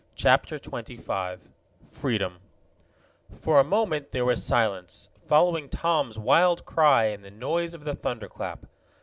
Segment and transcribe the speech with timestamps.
[0.15, 1.41] CHAPTER XXV
[1.91, 2.39] FREEDOM
[3.39, 7.93] For a moment there was silence, following Tom's wild cry and the noise of the
[7.93, 8.65] thunderclap.